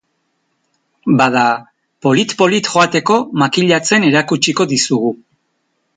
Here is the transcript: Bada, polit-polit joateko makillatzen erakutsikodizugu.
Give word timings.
Bada, 1.19 1.43
polit-polit 2.07 2.71
joateko 2.71 3.19
makillatzen 3.43 4.11
erakutsikodizugu. 4.11 5.17